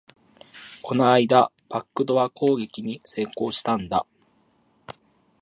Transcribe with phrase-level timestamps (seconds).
[0.81, 4.07] この間、バックドア攻撃に成功したんだ